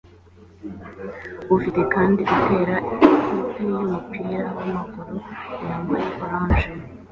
Ufite 1.55 1.81
kandi 1.93 2.21
utera 2.35 2.75
ikipe 2.93 3.61
yumupira 3.67 4.43
wamaguru 4.55 5.15
yambaye 5.65 6.07
orange 6.23 6.63